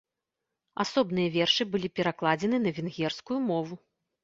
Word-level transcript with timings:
Асобныя 0.83 1.29
вершы 1.35 1.67
былі 1.77 1.93
перакладзены 2.01 2.57
на 2.65 2.75
венгерскую 2.81 3.39
мову. 3.49 3.81